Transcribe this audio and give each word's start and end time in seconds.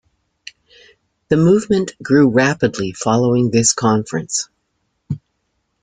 The 1.29 1.37
movement 1.37 1.91
grew 2.01 2.27
rapidly 2.27 2.91
following 2.91 3.51
this 3.51 3.71
conference. 3.71 4.49